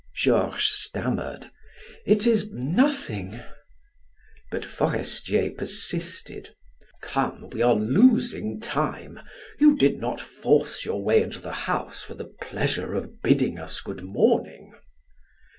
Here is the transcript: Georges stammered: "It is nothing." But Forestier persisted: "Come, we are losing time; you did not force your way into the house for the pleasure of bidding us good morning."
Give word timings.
Georges 0.15 0.63
stammered: 0.65 1.51
"It 2.07 2.25
is 2.25 2.49
nothing." 2.51 3.39
But 4.49 4.65
Forestier 4.65 5.51
persisted: 5.51 6.55
"Come, 7.03 7.49
we 7.51 7.61
are 7.61 7.75
losing 7.75 8.59
time; 8.59 9.19
you 9.59 9.77
did 9.77 9.97
not 9.97 10.19
force 10.19 10.85
your 10.85 11.03
way 11.03 11.21
into 11.21 11.37
the 11.37 11.53
house 11.53 12.01
for 12.01 12.15
the 12.15 12.25
pleasure 12.41 12.95
of 12.95 13.21
bidding 13.21 13.59
us 13.59 13.79
good 13.79 14.01
morning." 14.03 14.73